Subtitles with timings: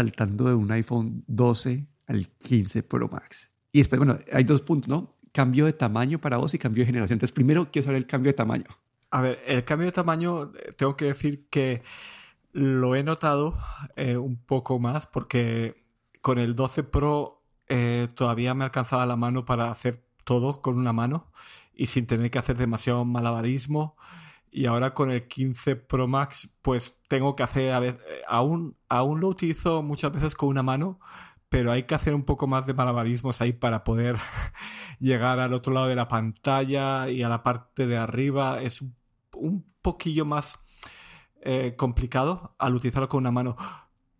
[0.00, 3.50] saltando de un iPhone 12 al 15 Pro Max.
[3.70, 5.16] Y después, bueno, hay dos puntos, ¿no?
[5.32, 7.16] Cambio de tamaño para vos y cambio de generación.
[7.16, 8.64] Entonces, primero quiero saber el cambio de tamaño.
[9.10, 11.82] A ver, el cambio de tamaño, eh, tengo que decir que
[12.52, 13.58] lo he notado
[13.96, 15.84] eh, un poco más porque
[16.20, 20.92] con el 12 Pro eh, todavía me alcanzaba la mano para hacer todo con una
[20.92, 21.30] mano
[21.74, 23.96] y sin tener que hacer demasiado malabarismo.
[24.50, 29.20] Y ahora con el 15 Pro Max, pues tengo que hacer, a veces, aún, aún
[29.20, 30.98] lo utilizo muchas veces con una mano,
[31.48, 34.16] pero hay que hacer un poco más de malabarismos ahí para poder
[34.98, 38.60] llegar al otro lado de la pantalla y a la parte de arriba.
[38.60, 38.82] Es
[39.34, 40.58] un poquillo más
[41.42, 43.56] eh, complicado al utilizarlo con una mano.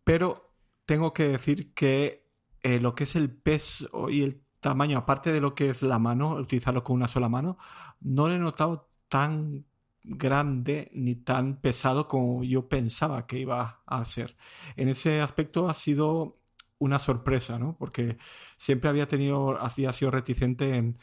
[0.04, 0.54] Pero
[0.86, 2.28] tengo que decir que
[2.62, 5.98] eh, lo que es el peso y el tamaño, aparte de lo que es la
[5.98, 7.58] mano, utilizarlo con una sola mano,
[8.00, 9.66] no lo he notado tan
[10.02, 14.36] grande ni tan pesado como yo pensaba que iba a ser.
[14.76, 16.38] En ese aspecto ha sido
[16.78, 17.76] una sorpresa, ¿no?
[17.78, 18.18] Porque
[18.56, 20.98] siempre había tenido, había sido reticente en,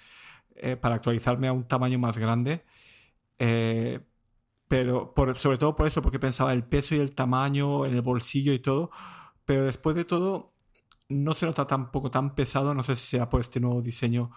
[0.55, 2.65] eh, para actualizarme a un tamaño más grande.
[3.39, 4.01] Eh,
[4.67, 8.53] pero sobre todo por eso, porque pensaba el peso y el tamaño en el bolsillo
[8.53, 8.91] y todo,
[9.45, 10.53] pero después de todo
[11.09, 14.31] no se nota tampoco tan pesado, no sé si sea por este nuevo diseño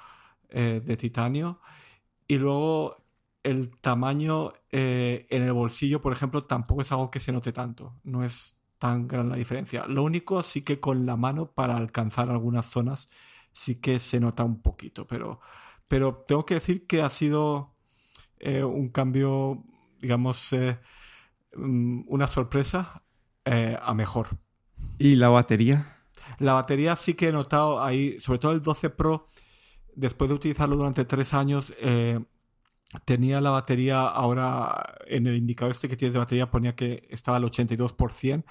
[0.50, 1.60] eh, de titanio.
[2.28, 2.99] Y luego
[3.42, 7.94] el tamaño eh, en el bolsillo, por ejemplo, tampoco es algo que se note tanto,
[8.04, 9.86] no es tan gran la diferencia.
[9.86, 13.08] Lo único sí que con la mano para alcanzar algunas zonas
[13.52, 15.40] sí que se nota un poquito, pero,
[15.88, 17.74] pero tengo que decir que ha sido
[18.38, 19.64] eh, un cambio
[20.00, 20.78] digamos, eh,
[21.54, 23.02] mm, una sorpresa
[23.82, 24.38] a mejor.
[24.96, 26.00] ¿Y la batería?
[26.38, 29.26] La batería sí que he notado ahí, sobre todo el 12 Pro,
[29.94, 32.20] después de utilizarlo durante tres años, eh,
[33.04, 37.36] tenía la batería ahora en el indicador este que tiene de batería ponía que estaba
[37.36, 38.44] al 82%.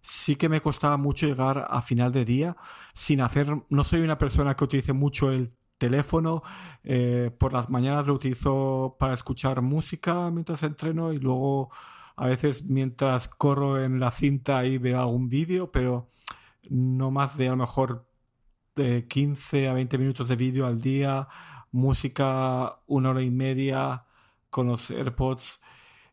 [0.00, 2.56] Sí que me costaba mucho llegar a final de día
[2.94, 6.42] sin hacer, no soy una persona que utilice mucho el teléfono.
[6.84, 11.70] Eh, por las mañanas lo utilizo para escuchar música mientras entreno y luego
[12.16, 16.08] a veces mientras corro en la cinta ahí veo algún vídeo, pero
[16.70, 18.08] no más de a lo mejor
[18.74, 21.28] de 15 a 20 minutos de vídeo al día,
[21.72, 24.04] música una hora y media
[24.50, 25.60] con los AirPods.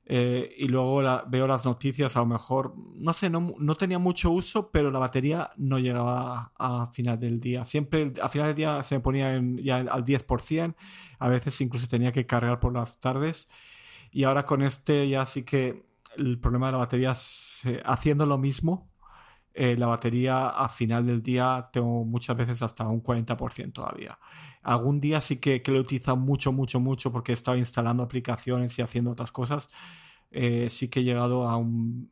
[0.06, 4.70] Y luego veo las noticias, a lo mejor, no sé, no, no, tenía mucho uso,
[4.70, 7.64] pero la batería no llegaba a, final del día.
[7.66, 10.76] Siempre a final del día se me ponía ya al 10%,
[11.20, 13.48] a veces incluso tenía que cargar por las tardes.
[14.12, 15.86] Y ahora con este ya sí que
[16.18, 17.16] el problema de la batería,
[17.86, 18.92] haciendo lo mismo,
[19.54, 24.18] eh, la batería a final del día tengo muchas veces hasta un 40% todavía.
[24.64, 28.04] Algún día sí que, que lo he utilizado mucho, mucho, mucho porque he estado instalando
[28.04, 29.70] aplicaciones y haciendo otras cosas.
[30.32, 32.12] Eh, sí que he llegado a un,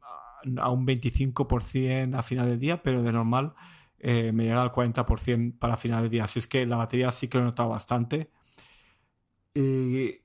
[0.58, 3.54] a un 25% a final del día, pero de normal
[4.00, 6.26] eh, me llega al 40% para final del día.
[6.26, 8.32] Así es que la batería sí que lo he notado bastante.
[9.54, 10.22] Y,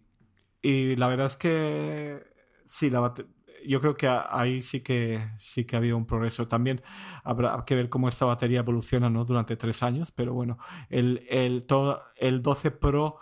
[0.63, 2.23] y la verdad es que
[2.65, 3.36] sí, la batería
[3.67, 6.49] yo creo que ahí sí que sí que ha habido un progreso.
[6.49, 6.83] También
[7.25, 9.25] habrá que ver cómo esta batería evoluciona ¿no?
[9.25, 10.59] durante tres años, pero bueno,
[10.89, 13.19] el, el, todo, el 12 Pro,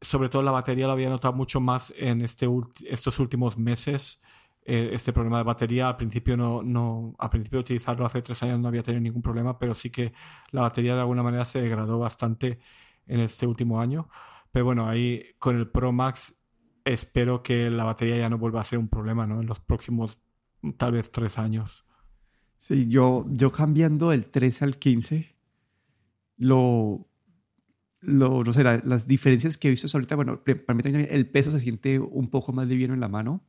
[0.00, 2.46] sobre todo la batería lo había notado mucho más en este
[2.86, 4.22] estos últimos meses.
[4.62, 8.60] Eh, este problema de batería al principio no, no al principio utilizarlo hace tres años
[8.60, 10.12] no había tenido ningún problema pero sí que
[10.50, 12.60] la batería de alguna manera se degradó bastante
[13.06, 14.10] en este último año
[14.52, 16.39] pero bueno ahí con el Pro Max
[16.92, 19.40] espero que la batería ya no vuelva a ser un problema, ¿no?
[19.40, 20.18] En los próximos
[20.76, 21.84] tal vez tres años.
[22.58, 25.34] Sí, yo, yo cambiando del 13 al 15,
[26.36, 27.08] lo,
[28.00, 31.50] lo, no sé, las diferencias que he visto ahorita, bueno, para mí también el peso
[31.50, 33.42] se siente un poco más liviano en la mano.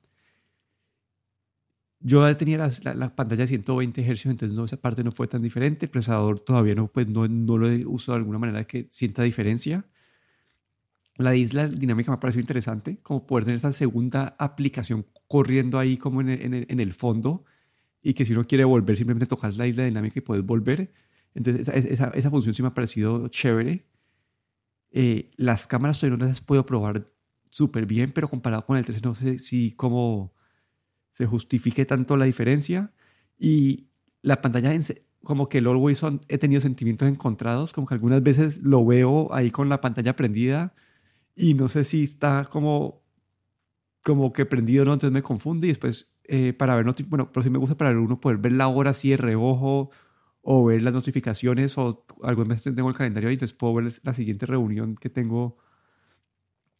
[1.99, 5.41] Yo tenía la, la, pantalla de 120 Hz, entonces no, esa parte no fue tan
[5.41, 5.85] diferente.
[5.85, 9.23] El procesador todavía no, pues no, no lo he usado de alguna manera que sienta
[9.23, 9.85] diferencia.
[11.21, 15.97] La isla dinámica me ha parecido interesante, como poder tener esa segunda aplicación corriendo ahí
[15.97, 17.45] como en el, en el, fondo
[18.01, 20.91] y que si uno quiere volver simplemente tocar la isla dinámica y puedes volver.
[21.35, 23.85] Entonces esa, esa, función sí me ha parecido chévere.
[24.91, 27.07] Eh, las cámaras todavía no las puedo probar
[27.49, 30.33] súper bien, pero comparado con el 13 no sé si cómo
[31.11, 32.91] se justifique tanto la diferencia.
[33.37, 33.87] Y
[34.21, 34.77] la pantalla,
[35.23, 39.33] como que el Always On, he tenido sentimientos encontrados, como que algunas veces lo veo
[39.33, 40.73] ahí con la pantalla prendida
[41.35, 43.03] y no sé si está como,
[44.03, 47.43] como que prendido o no, entonces me confunde y después eh, para ver, bueno, pero
[47.43, 49.91] sí me gusta para uno poder ver la hora así de reojo
[50.41, 54.13] o ver las notificaciones o algunas veces tengo el calendario y entonces puedo ver la
[54.13, 55.57] siguiente reunión que tengo.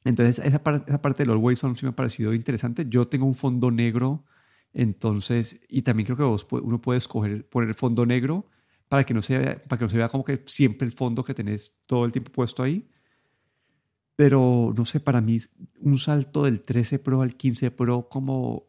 [0.04, 0.58] Entonces esa,
[0.88, 2.86] esa parte del Always On sí me ha parecido interesante.
[2.88, 4.26] Yo tengo un fondo negro,
[4.74, 8.48] entonces, y también creo que vos, uno puede escoger poner fondo negro
[8.90, 11.24] para que no se vea, para que no se vea como que siempre el fondo
[11.24, 12.90] que tenés todo el tiempo puesto ahí.
[14.22, 15.40] Pero no sé, para mí
[15.80, 18.68] un salto del 13 Pro al 15 Pro como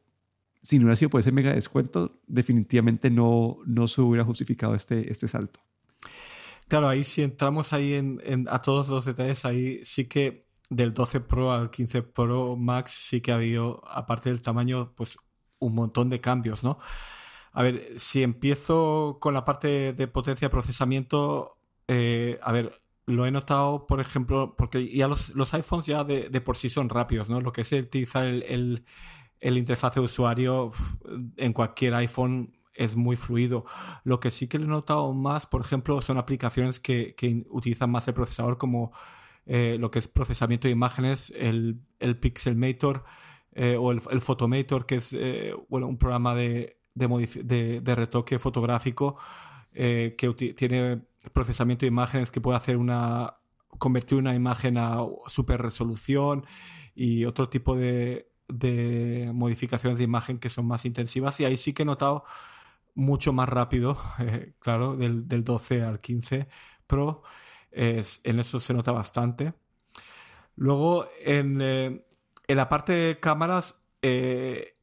[0.62, 5.12] si no hubiera sido por ese mega descuento, definitivamente no, no se hubiera justificado este,
[5.12, 5.60] este salto.
[6.68, 11.20] Claro, ahí si entramos ahí en, a todos los detalles, ahí sí que del 12
[11.20, 15.18] Pro al 15 Pro Max sí que ha habido, aparte del tamaño, pues
[15.58, 16.78] un montón de cambios, ¿no?
[17.52, 21.58] A ver, si empiezo con la parte de potencia de procesamiento,
[21.88, 26.28] eh, a ver, lo he notado, por ejemplo, porque ya los, los iPhones ya de,
[26.28, 27.40] de, por sí son rápidos, ¿no?
[27.40, 28.84] Lo que es utilizar el, el,
[29.40, 30.70] el interfaz de usuario
[31.36, 33.64] en cualquier iPhone es muy fluido.
[34.04, 38.06] Lo que sí que he notado más, por ejemplo, son aplicaciones que, que utilizan más
[38.08, 38.92] el procesador como
[39.46, 43.04] eh, lo que es procesamiento de imágenes, el, el Pixelmator
[43.52, 48.38] eh, o el, el, Photomator, que es eh, bueno, un programa de, de, de, retoque
[48.38, 49.18] fotográfico
[49.72, 51.02] que tiene
[51.32, 53.36] procesamiento de imágenes que puede hacer una
[53.78, 56.44] convertir una imagen a super resolución
[56.94, 58.28] y otro tipo de,
[59.32, 62.24] modificaciones de imagen que son más intensivas y ahí sí que he notado
[62.94, 63.98] mucho más rápido,
[64.58, 66.48] claro, del, del, 12 al 15
[66.86, 67.22] Pro
[67.72, 69.54] en eso se nota bastante.
[70.56, 72.04] Luego, en, eh,
[72.48, 74.76] la parte de cámaras, eh,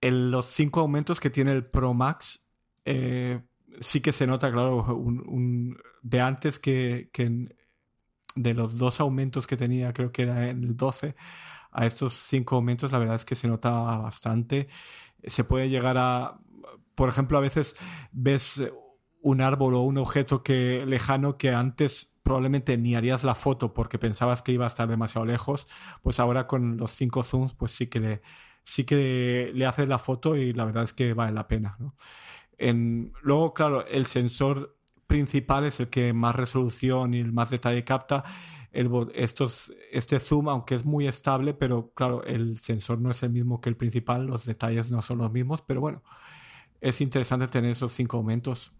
[0.00, 2.46] en los cinco aumentos que tiene el Pro Max,
[2.84, 3.42] eh,
[3.80, 7.10] sí que se nota, claro, un, de antes que,
[8.34, 11.14] de los dos aumentos que tenía, creo que era en el 12,
[11.72, 14.68] a estos cinco aumentos, la verdad es que se nota bastante.
[15.24, 16.40] Se puede llegar a,
[16.94, 17.76] por ejemplo, a veces
[18.12, 18.62] ves
[19.22, 23.98] un árbol o un objeto que lejano que antes probablemente ni harías la foto porque
[23.98, 25.66] pensabas que iba a estar demasiado lejos,
[26.02, 28.22] pues ahora con los cinco zooms, pues sí que le,
[28.62, 31.76] sí que le haces la foto y la verdad es que vale la pena.
[33.22, 34.76] Luego, claro, el sensor
[35.06, 38.24] principal es el que más resolución y el más detalle capta.
[38.72, 43.60] Estos, este zoom, aunque es muy estable, pero claro, el sensor no es el mismo
[43.60, 46.02] que el principal, los detalles no son los mismos, pero bueno,
[46.80, 48.72] es interesante tener esos cinco aumentos.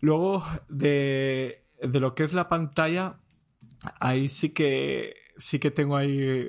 [0.00, 3.20] Luego, de de lo que es la pantalla,
[4.00, 6.48] ahí sí que sí que tengo ahí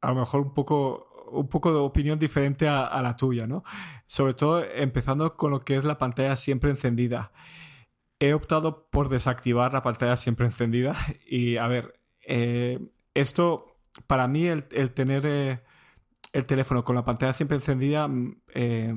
[0.00, 3.64] a lo mejor un poco un poco de opinión diferente a, la tuya, ¿no?
[4.06, 7.32] Sobre todo empezando con lo que es la pantalla siempre encendida.
[8.20, 12.78] He optado por desactivar la pantalla siempre encendida y a ver, eh,
[13.14, 15.62] esto para mí el, tener eh,
[16.32, 18.94] el teléfono con la pantalla siempre encendida mm, eh,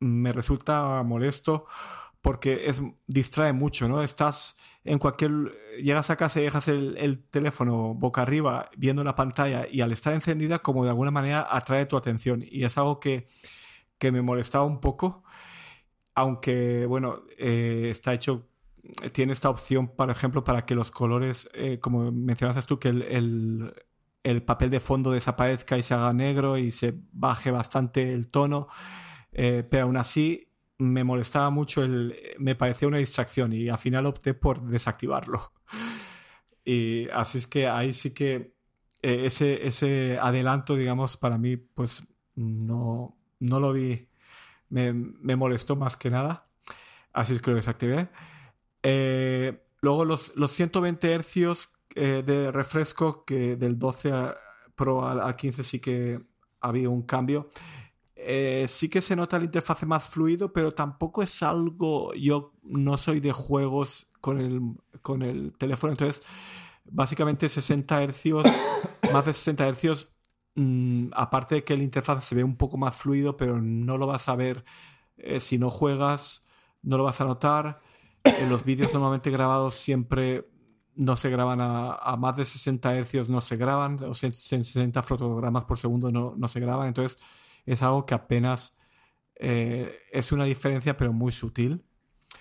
[0.00, 1.66] me resulta molesto
[2.28, 4.02] porque es, distrae mucho, ¿no?
[4.02, 5.30] Estás en cualquier...
[5.82, 10.12] Llegas a casa y dejas el, teléfono boca arriba viendo la pantalla y al estar
[10.12, 13.28] encendida como de alguna manera atrae tu atención y es algo que,
[13.96, 15.24] que me molestaba un poco,
[16.14, 18.46] aunque bueno, eh, está hecho,
[19.12, 23.72] tiene esta opción, por ejemplo, para que los colores, eh, como mencionaste tú, que el,
[24.22, 28.68] el, papel de fondo desaparezca y se haga negro y se baje bastante el tono,
[29.32, 30.47] eh, pero aún así
[30.78, 35.52] me molestaba mucho, el, me parecía una distracción y al final opté por desactivarlo.
[36.64, 38.52] Y así es que ahí sí que
[39.00, 44.10] eh, ese, ese adelanto, digamos, para mí, pues no, no lo vi,
[44.68, 46.46] me, me molestó más que nada.
[47.14, 48.10] Así es que lo desactivé.
[48.82, 54.12] Eh, luego los, los 120 hercios eh, de refresco, que del 12
[54.74, 56.20] Pro al, al 15 sí que
[56.60, 57.48] había un cambio.
[58.30, 62.12] Eh, sí que se nota el interfaz más fluido, pero tampoco es algo.
[62.12, 64.60] Yo no soy de juegos con el,
[65.00, 66.22] con el teléfono, entonces
[66.84, 68.44] básicamente 60 hercios,
[69.14, 70.12] más de 60 hercios,
[70.56, 74.06] mm, aparte de que el interfaz se ve un poco más fluido, pero no lo
[74.06, 74.62] vas a ver
[75.16, 76.44] eh, si no juegas,
[76.82, 77.80] no lo vas a notar.
[78.24, 80.46] En los vídeos normalmente grabados siempre
[80.96, 85.78] no se graban a, más de 60 hercios, no se graban, o 60 fotogramas por
[85.78, 87.18] segundo no, no se graban, entonces
[87.68, 88.76] es algo que apenas
[89.36, 91.84] eh, es una diferencia, pero muy sutil.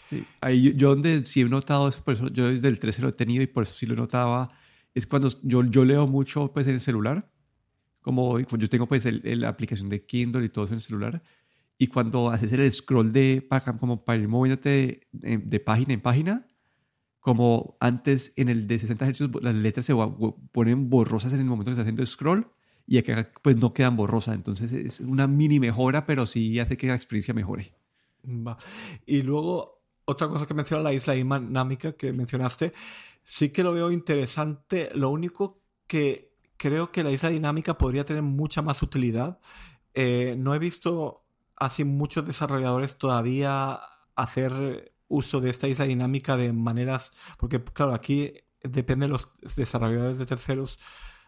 [0.10, 0.25] Sí.
[0.41, 3.43] Ahí yo, donde sí he notado, por eso yo desde el 13 lo he tenido
[3.43, 4.50] y por eso sí lo notaba,
[4.93, 7.29] es cuando yo, yo leo mucho pues, en el celular,
[8.01, 11.24] como yo tengo pues la aplicación de Kindle y todo eso en el celular,
[11.77, 13.48] y cuando haces el scroll de
[13.79, 16.48] como para ir moviéndote de, de página en página,
[17.19, 19.93] como antes en el de 60 Hz las letras se
[20.53, 22.48] ponen borrosas en el momento que estás haciendo scroll,
[22.88, 24.36] y acá pues no quedan borrosas.
[24.36, 27.74] Entonces es una mini mejora, pero sí hace que la experiencia mejore.
[28.25, 28.58] Va.
[29.06, 32.74] Y luego, otra cosa que menciona la isla dinámica que mencionaste,
[33.24, 34.89] sí que lo veo interesante.
[34.96, 39.39] Lo único que creo que la isla dinámica podría tener mucha más utilidad.
[39.94, 41.25] Eh, no he visto
[41.58, 43.79] así muchos desarrolladores todavía
[44.15, 50.17] hacer uso de esta isla dinámica de maneras, porque claro, aquí depende de los desarrolladores
[50.17, 50.79] de terceros,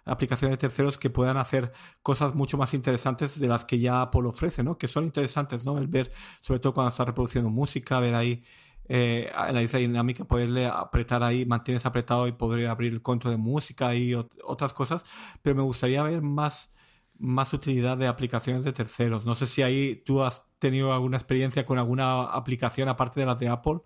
[0.10, 4.28] aplicaciones de terceros que puedan hacer cosas mucho más interesantes de las que ya Apple
[4.28, 4.78] ofrece, ¿no?
[4.78, 5.78] Que son interesantes, ¿no?
[5.78, 6.12] El ver,
[6.42, 8.44] sobre todo cuando está reproduciendo música, ver ahí
[8.90, 9.32] eh,
[9.64, 14.16] isla dinámica, poderle apretar ahí, mantienes apretado y poder abrir el control de música y
[14.16, 15.04] otras cosas,
[15.44, 16.72] pero me gustaría ver más,
[17.20, 19.26] más utilidad de aplicaciones de terceros.
[19.26, 23.40] No sé si ahí tú has tenido alguna experiencia con alguna aplicación aparte de las
[23.40, 23.82] de Apple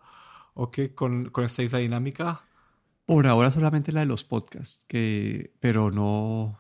[0.53, 2.44] o qué con, con esta isla dinámica.
[3.06, 6.58] Por ahora solamente la de los podcasts, que, pero no.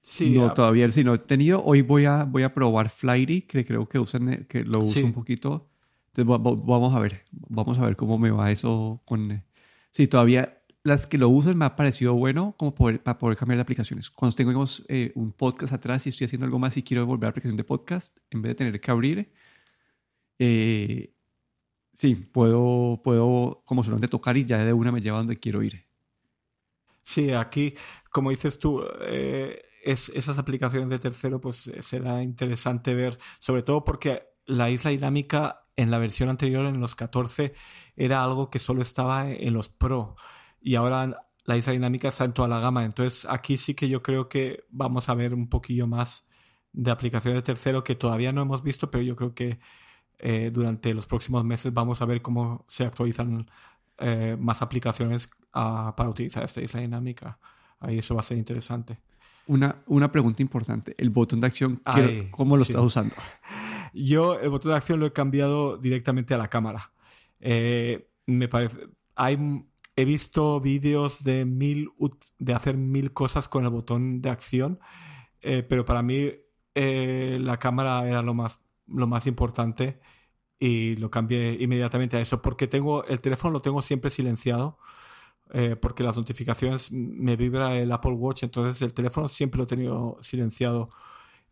[0.00, 1.62] Sí, no, todavía sí no he tenido.
[1.64, 5.12] Hoy voy a, voy a probar Flighty, que creo que usan, que lo uso un
[5.12, 5.70] poquito.
[6.14, 9.42] Entonces vamos a ver, vamos a ver cómo me va eso con...
[9.92, 13.58] Sí, todavía las que lo usan me ha parecido bueno como poder, para poder cambiar
[13.58, 14.10] de aplicaciones.
[14.10, 17.28] Cuando tengo eh, un podcast atrás y estoy haciendo algo más y quiero volver a
[17.28, 19.32] la aplicación de podcast, en vez de tener que abrir,
[20.38, 21.14] eh,
[21.92, 25.86] sí, puedo, puedo como solamente tocar y ya de una me lleva donde quiero ir.
[27.02, 27.74] Sí, aquí,
[28.10, 33.84] como dices tú, eh, es, esas aplicaciones de tercero, pues será interesante ver, sobre todo
[33.84, 37.54] porque la isla dinámica en la versión anterior, en los 14,
[37.96, 40.16] era algo que solo estaba en los Pro.
[40.60, 42.84] Y ahora la isla dinámica está en toda la gama.
[42.84, 46.26] Entonces aquí sí que yo creo que vamos a ver un poquillo más
[46.72, 49.60] de aplicaciones de tercero que todavía no hemos visto, pero yo creo que
[50.22, 53.50] eh, durante los próximos meses vamos a ver cómo se actualizan
[53.98, 57.38] eh, más aplicaciones ah, para utilizar esta isla dinámica.
[57.80, 58.98] Ahí eso va a ser interesante.
[59.48, 60.94] Una, una pregunta importante.
[60.96, 61.82] El botón de acción,
[62.30, 63.14] ¿cómo lo estás usando?
[63.92, 66.92] Yo el botón de acción lo he cambiado directamente a la cámara.
[67.40, 68.78] Eh, me parece.
[69.16, 69.64] Hay,
[69.96, 71.90] he visto vídeos de mil
[72.38, 74.78] de hacer mil cosas con el botón de acción,
[75.40, 76.30] eh, pero para mí
[76.74, 78.62] eh, la cámara era lo más,
[78.94, 80.00] lo más importante
[80.58, 84.78] y lo cambié inmediatamente a eso porque tengo el teléfono lo tengo siempre silenciado.
[85.80, 90.18] porque las notificaciones me vibra el Apple Watch, entonces el teléfono siempre lo he tenido
[90.22, 90.90] silenciado.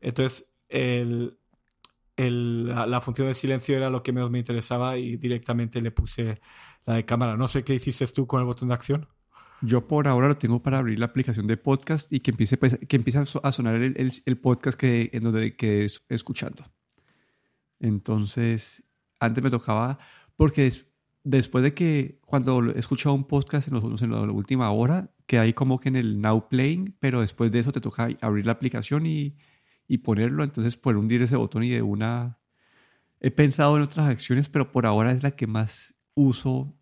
[0.01, 1.39] Entonces, el,
[2.29, 6.41] la, función de silencio era lo que menos me interesaba y directamente le puse
[6.87, 7.37] la de cámara.
[7.37, 9.09] No sé qué hiciste tú con el botón de acción.
[9.63, 12.79] Yo por ahora lo tengo para abrir la aplicación de podcast y que empiece, pues,
[12.89, 16.65] que empiece a sonar el, el, podcast que, en donde que es, escuchando.
[17.81, 18.85] Entonces,
[19.19, 19.99] antes me tocaba,
[20.37, 20.73] porque
[21.25, 25.39] después de que cuando he escuchado un podcast en, los, en la última hora, que
[25.39, 28.53] hay como que en el Now Playing, pero después de eso te toca abrir la
[28.53, 29.37] aplicación y
[29.91, 32.39] y ponerlo, entonces por hundir ese botón y de una...
[33.19, 36.73] He pensado en otras acciones, pero por ahora es la que más uso,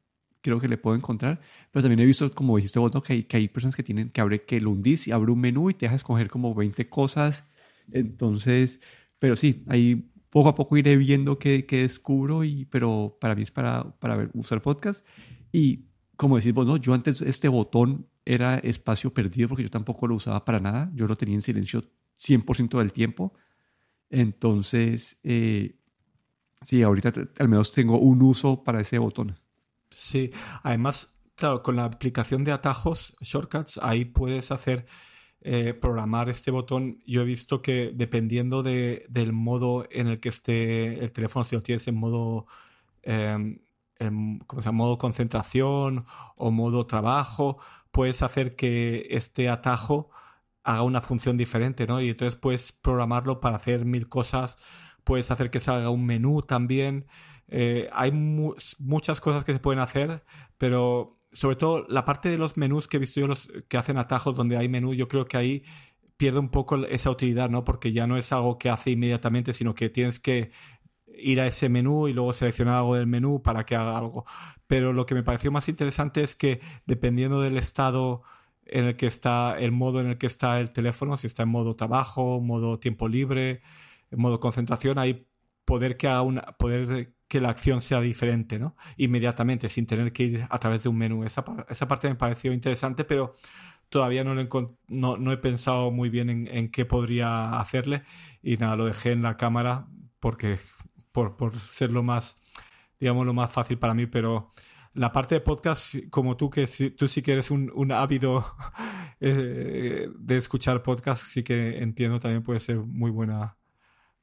[0.42, 1.40] creo que le puedo encontrar.
[1.70, 4.20] Pero también he visto, como dijiste vos, que, hay, que hay personas que tienen que
[4.20, 7.48] abre que lo hundís y abre un menú y te deja escoger como 20 cosas.
[7.90, 8.78] Entonces,
[9.18, 13.42] pero sí, ahí poco a poco iré viendo qué, qué descubro, y, pero para mí
[13.42, 15.04] es para, para ver, usar podcast.
[15.52, 16.76] Y como decís vos, ¿no?
[16.76, 20.90] yo antes este botón era espacio perdido porque yo tampoco lo usaba para nada.
[20.94, 21.84] Yo lo tenía en silencio
[22.20, 23.32] 100% del tiempo.
[24.10, 25.76] Entonces, eh,
[26.60, 29.38] sí, ahorita al menos tengo un uso para ese botón.
[29.90, 30.30] Sí,
[30.62, 34.86] además, claro, con la aplicación de atajos, shortcuts, ahí puedes hacer,
[35.40, 37.02] eh, programar este botón.
[37.06, 41.56] Yo he visto que dependiendo de, del modo en el que esté el teléfono, si
[41.56, 42.46] lo tienes en modo,
[43.02, 43.62] en,
[44.46, 44.78] ¿cómo se llama?
[44.78, 47.58] modo concentración o modo trabajo,
[47.90, 50.10] puedes hacer que este atajo
[50.64, 52.00] haga una función diferente, ¿no?
[52.00, 54.56] Y entonces puedes programarlo para hacer mil cosas,
[55.04, 57.06] puedes hacer que salga un menú también.
[57.48, 60.24] Eh, hay muchas cosas que se pueden hacer,
[60.58, 63.98] pero sobre todo la parte de los menús que he visto yo los que hacen
[63.98, 65.62] atajos donde hay menú, yo creo que ahí
[66.16, 67.64] pierde un poco esa utilidad, ¿no?
[67.64, 70.50] Porque ya no es algo que hace inmediatamente, sino que tienes que
[71.06, 74.24] ir a ese menú y luego seleccionar algo del menú para que haga algo.
[74.66, 78.22] Pero lo que me pareció más interesante es que dependiendo del estado
[78.66, 81.50] en el que está el modo en el que está el teléfono, si está en
[81.50, 83.62] modo trabajo, modo tiempo libre,
[84.10, 85.27] en modo concentración, ahí
[85.68, 88.74] poder que haga una, poder que la acción sea diferente, ¿no?
[88.96, 91.24] Inmediatamente, sin tener que ir a través de un menú.
[91.24, 93.34] Esa, esa parte me pareció interesante, pero
[93.90, 94.34] todavía no,
[94.88, 98.04] no, no he pensado muy bien en, en, qué podría hacerle.
[98.42, 99.88] Y nada, lo dejé en la cámara
[100.20, 100.58] porque
[101.12, 102.36] por, por ser lo más,
[102.98, 104.50] digamos, lo más fácil para mí, pero
[104.94, 108.42] la parte de podcast, como tú, que tú sí que eres un, un ávido
[109.20, 113.58] eh, de escuchar podcast, sí que entiendo también puede ser muy buena,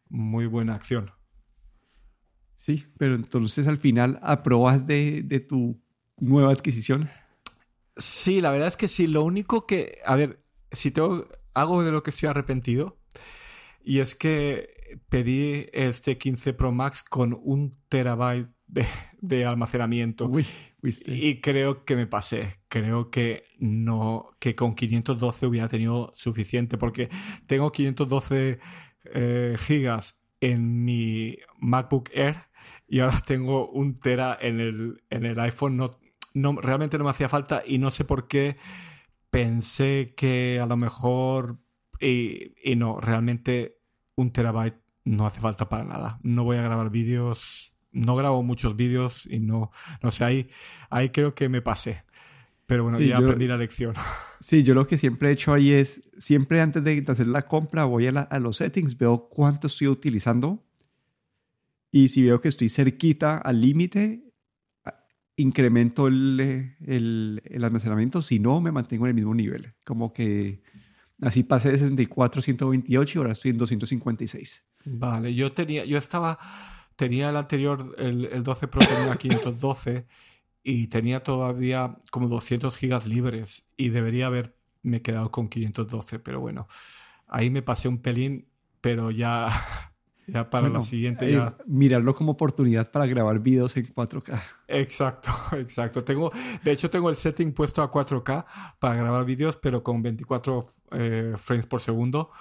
[0.10, 1.12] muy buena acción.
[2.66, 5.80] Sí, pero entonces al final aprobas de, de tu
[6.18, 7.12] nueva adquisición.
[7.96, 9.06] Sí, la verdad es que sí.
[9.06, 10.40] Lo único que, a ver,
[10.72, 12.98] si tengo algo de lo que estoy arrepentido,
[13.84, 18.50] y es que pedí este 15 Pro Max con un terabyte
[19.22, 20.28] de, almacenamiento.
[20.28, 20.48] Uy,
[20.82, 22.62] y creo que me pasé.
[22.68, 27.10] Creo que no, que con 512 hubiera tenido suficiente, porque
[27.46, 28.58] tengo 512
[29.14, 32.45] eh, gigas en mi MacBook Air
[32.88, 35.78] y ahora tengo un tera en el, en el iPhone.
[35.78, 35.92] No,
[36.34, 38.58] no, realmente no me hacía falta y no sé por qué
[39.30, 41.58] pensé que a lo mejor
[42.00, 43.80] y, y no, realmente
[44.16, 46.20] un terabyte no hace falta para nada.
[46.24, 50.50] No voy a grabar vídeos, no grabo muchos vídeos y no, no sé, ahí,
[50.90, 52.04] ahí creo que me pasé.
[52.66, 53.94] Pero bueno, ya aprendí la lección.
[54.42, 57.86] Sí, yo lo que siempre he hecho ahí es, siempre antes de hacer la compra,
[57.86, 60.65] voy a, a los settings, veo cuánto estoy utilizando
[61.96, 64.22] y si veo que estoy cerquita al límite,
[65.38, 69.76] incremento el, el, el, almacenamiento, si no, me mantengo en el mismo nivel.
[69.86, 70.62] Como que
[71.22, 74.66] así pasé de 64 a 128 y ahora estoy en 256.
[74.84, 76.38] Vale, yo tenía, yo estaba,
[76.98, 80.06] tenía el anterior, el, el 12 Pro tenía 512
[80.64, 86.68] y tenía todavía como 200 gigas libres y debería haberme quedado con 512, pero bueno,
[87.26, 88.50] ahí me pasé un pelín,
[88.82, 89.48] pero ya
[90.28, 91.56] Ya para la siguiente ya...
[91.60, 94.42] Eh, mirarlo como oportunidad para grabar videos en 4K.
[94.68, 96.04] Exacto, exacto.
[96.04, 96.32] Tengo,
[96.64, 98.46] de hecho, tengo el setting puesto a 4K
[98.80, 102.32] para grabar vídeos, pero con 24 eh, frames por segundo.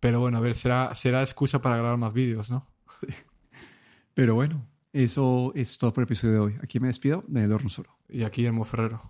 [0.00, 2.66] Pero bueno, a ver, será, será excusa para grabar más vídeos, ¿no?
[3.00, 3.06] Sí.
[4.14, 6.58] Pero bueno, eso es todo por el episodio de hoy.
[6.62, 7.96] Aquí me despido, de Solo.
[8.08, 9.00] Y aquí Guillermo Ferrero.